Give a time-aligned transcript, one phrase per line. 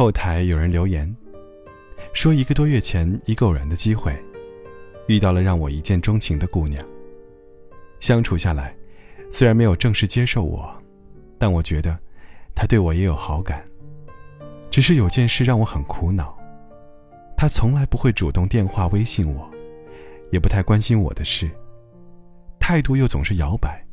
[0.00, 1.14] 后台有人留言，
[2.14, 4.18] 说一个多月前一个偶然的机会，
[5.08, 6.82] 遇到了让我一见钟情的姑娘。
[8.00, 8.74] 相处下来，
[9.30, 10.74] 虽然没有正式接受我，
[11.36, 11.94] 但我觉得
[12.54, 13.62] 她对我也有好感。
[14.70, 16.34] 只是有件事让我很苦恼，
[17.36, 19.50] 她从来不会主动电话、微信我，
[20.30, 21.46] 也不太关心我的事，
[22.58, 23.86] 态度又总是摇摆，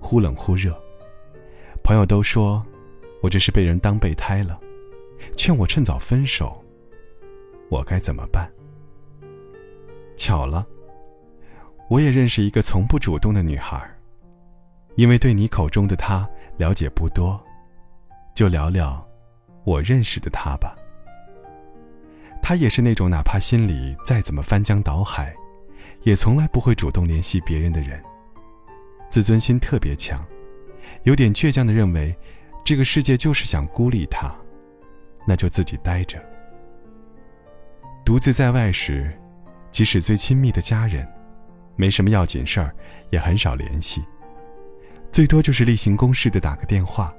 [0.00, 0.76] 忽冷忽热。
[1.84, 2.60] 朋友都说，
[3.22, 4.58] 我这是被人当备胎了。
[5.36, 6.64] 劝我趁早分手，
[7.70, 8.50] 我该怎么办？
[10.16, 10.66] 巧了，
[11.88, 13.82] 我也认识一个从不主动的女孩。
[14.96, 17.42] 因为对你口中的她了解不多，
[18.32, 19.04] 就聊聊
[19.64, 20.76] 我认识的她吧。
[22.40, 25.34] 她也是那种哪怕心里再怎么翻江倒海，
[26.02, 28.00] 也从来不会主动联系别人的人。
[29.10, 30.24] 自尊心特别强，
[31.04, 32.16] 有点倔强的认为，
[32.64, 34.32] 这个世界就是想孤立她。
[35.26, 36.22] 那就自己待着。
[38.04, 39.10] 独自在外时，
[39.70, 41.06] 即使最亲密的家人，
[41.76, 42.74] 没什么要紧事儿，
[43.10, 44.04] 也很少联系，
[45.10, 47.14] 最多就是例行公事的打个电话，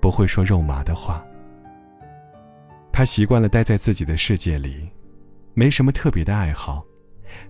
[0.00, 1.24] 不会说肉麻的话。
[2.92, 4.90] 他习惯了待在自己的世界里，
[5.54, 6.84] 没什么特别的爱好，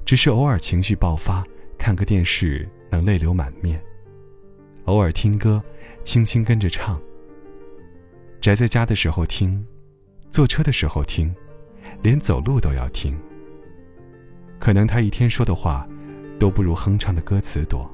[0.05, 1.45] 只是偶尔情绪爆发，
[1.79, 3.81] 看个电视能泪流满面，
[4.87, 5.63] 偶尔听歌，
[6.05, 7.01] 轻轻跟着唱。
[8.41, 9.63] 宅在家的时候听，
[10.31, 11.35] 坐车的时候听，
[12.03, 13.15] 连走路都要听。
[14.59, 15.87] 可能他一天说的话，
[16.39, 17.89] 都不如哼唱的歌词多。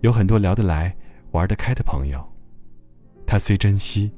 [0.00, 0.96] 有很多聊得来、
[1.32, 2.26] 玩得开的朋友，
[3.26, 4.10] 他虽珍惜，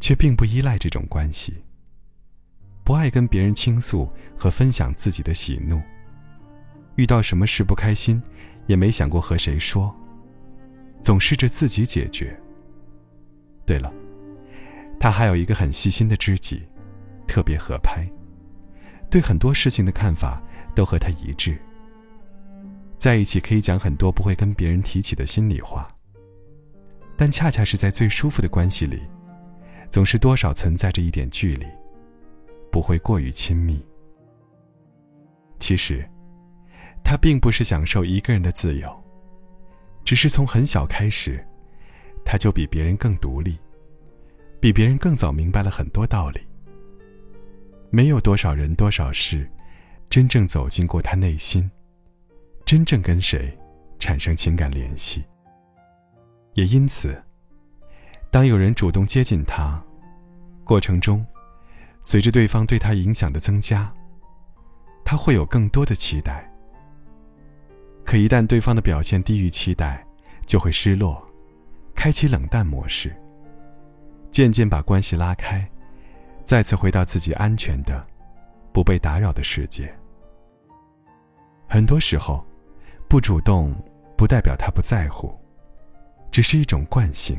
[0.00, 1.62] 却并不依赖这种关系。
[2.84, 5.78] 不爱跟别人倾诉和分享自己的喜怒。
[6.96, 8.22] 遇到什么事不开心，
[8.66, 9.94] 也没想过和谁说，
[11.02, 12.34] 总试着自己解决。
[13.66, 13.92] 对了。
[15.02, 16.62] 他还有一个很细心的知己，
[17.26, 18.08] 特别合拍，
[19.10, 20.40] 对很多事情的看法
[20.76, 21.60] 都和他一致。
[22.98, 25.88] 在一起可以讲很多不会跟别人提起的心里话，
[27.16, 29.02] 但恰恰是在最舒服的关系里，
[29.90, 31.66] 总是多少存在着一点距离，
[32.70, 33.84] 不会过于亲密。
[35.58, 36.08] 其实，
[37.02, 38.88] 他并不是享受一个人的自由，
[40.04, 41.44] 只是从很小开始，
[42.24, 43.58] 他就比别人更独立。
[44.62, 46.40] 比别人更早明白了很多道理。
[47.90, 49.50] 没有多少人多少事，
[50.08, 51.68] 真正走进过他内心，
[52.64, 53.58] 真正跟谁
[53.98, 55.24] 产生情感联系。
[56.54, 57.20] 也因此，
[58.30, 59.82] 当有人主动接近他，
[60.62, 61.26] 过程中，
[62.04, 63.92] 随着对方对他影响的增加，
[65.04, 66.48] 他会有更多的期待。
[68.04, 70.06] 可一旦对方的表现低于期待，
[70.46, 71.20] 就会失落，
[71.96, 73.12] 开启冷淡模式。
[74.32, 75.64] 渐渐把关系拉开，
[76.42, 78.02] 再次回到自己安全的、
[78.72, 79.94] 不被打扰的世界。
[81.68, 82.42] 很多时候，
[83.08, 83.74] 不主动
[84.16, 85.38] 不代表他不在乎，
[86.30, 87.38] 只是一种惯性。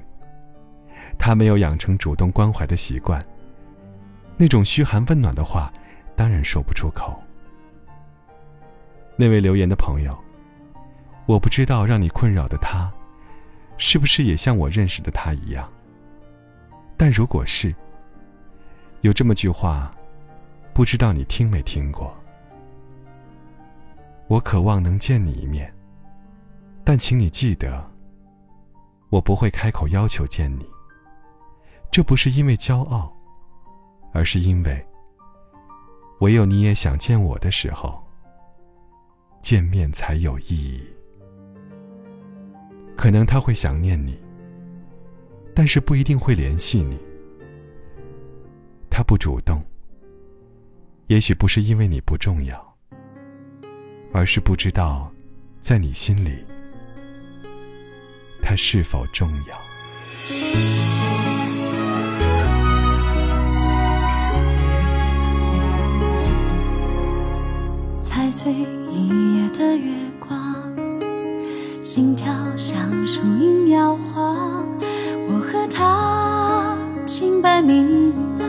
[1.17, 3.19] 他没有养成主动关怀的习惯，
[4.37, 5.73] 那种嘘寒问暖的话，
[6.15, 7.19] 当然说不出口。
[9.15, 10.15] 那位留言的朋友，
[11.25, 12.91] 我不知道让你困扰的他，
[13.79, 15.67] 是不是也像我认识的他一样。
[16.97, 17.73] 但如果是，
[19.01, 19.93] 有这么句话，
[20.73, 22.15] 不知道你听没听过？
[24.27, 25.71] 我渴望能见你一面，
[26.83, 27.83] 但请你记得，
[29.09, 30.65] 我不会开口要求见你。
[31.91, 33.13] 这不是因为骄傲，
[34.13, 34.83] 而是因为，
[36.21, 38.01] 唯有你也想见我的时候，
[39.41, 40.83] 见面才有意义。
[42.95, 44.17] 可能他会想念你。
[45.55, 46.97] 但是不一定会联系你。
[48.89, 49.63] 他不主动，
[51.07, 52.75] 也许不是因为你不重要，
[54.11, 55.11] 而是不知道，
[55.61, 56.43] 在你心里，
[58.41, 59.57] 他是否重要。
[68.01, 68.53] 踩碎
[68.91, 70.75] 一夜的月光，
[71.81, 74.32] 心跳像树影摇晃。
[77.43, 78.47] 白明朗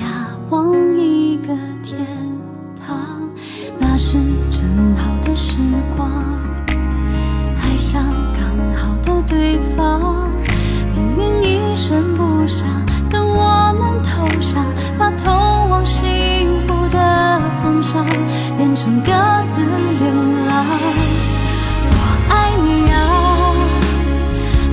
[0.00, 0.08] 仰
[0.50, 1.54] 望一个
[1.84, 2.04] 天
[2.84, 3.30] 堂
[3.78, 4.18] 那是
[4.50, 4.60] 正
[4.96, 5.58] 好的时
[5.96, 6.10] 光
[7.62, 8.02] 爱上
[8.34, 10.28] 刚好的对方
[10.96, 12.68] 命运一声不响
[13.08, 14.64] 等我们投降
[14.98, 15.32] 把通
[15.70, 16.04] 往幸
[16.66, 18.04] 福的方向
[18.56, 19.12] 变成各
[19.46, 20.08] 自流
[20.48, 20.66] 浪
[21.92, 22.98] 我爱你呀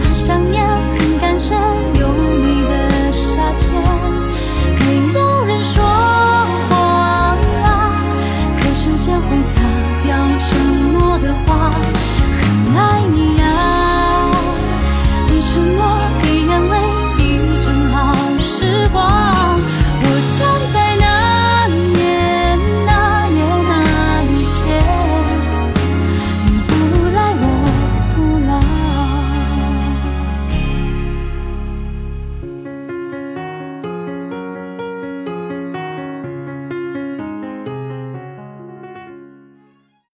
[0.04, 0.73] 很想念